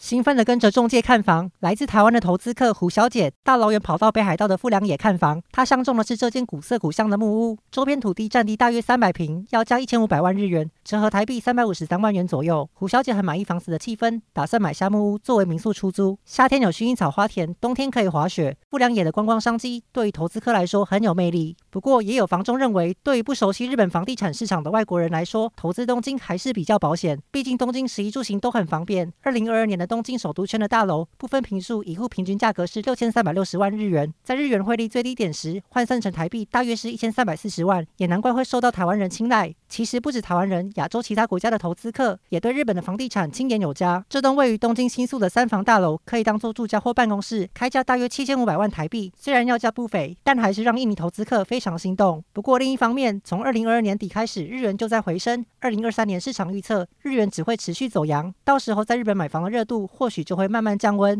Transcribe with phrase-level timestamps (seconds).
[0.00, 5.42] 兴奋地跟着中介看房，来自台湾的投资客胡小姐大老远跑到北海道的富良野看房。
[5.52, 12.66] 她相中的是这间古色古香的木屋，周边土地占地大约三百平，要价一千五百万日元，折合台币三百五十三万元左右。
[12.72, 16.18] 胡小姐很满意房子的气氛，打算买下木屋作为民宿出租。
[16.24, 18.56] 夏天有薰衣草花田，冬天可以滑雪。
[18.70, 21.54] 富良野的观光商机对于投资客来说很有魅力。
[21.68, 27.20] 不过，也有房仲认为，对于不熟悉日本房地产市场的外国人来说，投资东京还是比较保险。
[27.30, 29.12] 毕竟东京食衣住行都很方便。
[29.20, 39.52] 二零二二年的东京首都圈的大楼，部分平数，一户平均价格是六千三百六十万日元，在日元汇率最低点时换算成台币大约是一千三百四十万，也难怪会受到台湾人青睐。
[39.70, 44.04] 其实不止台湾人，亚洲其他国家的投资客也对日本的房地产青眼有加。
[44.10, 52.22] 这栋位于东京新宿的三房大楼，可以当做住家或办公室，开价大约七千五百万台币，虽然要价不菲，但还是让印尼投资客非常心动。
[52.32, 61.16] 不过另一方面，从二零二二年底开始，日元就在回升，二零二三年市场预测日元只会持续走扬，到时候在日本买房的热度或许就会慢慢降温。